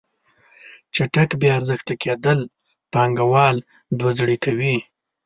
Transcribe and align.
چټک 0.95 1.29
بې 1.39 1.49
ارزښته 1.57 1.93
کیدل 2.03 2.39
پانګوال 2.93 3.55
دوه 3.97 4.11
زړې 4.19 4.37
کوي. 4.45 4.75